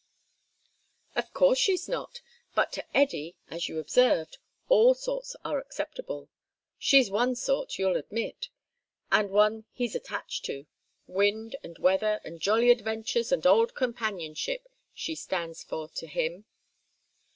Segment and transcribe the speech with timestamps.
[1.15, 2.21] "Of course she's not.
[2.55, 6.27] But to Eddy, as you observed, all sorts are acceptable.
[6.79, 8.49] She's one sort, you'll admit.
[9.11, 10.65] And one he's attached to
[11.05, 16.45] wind and weather and jolly adventures and old companionship, she stands for to him.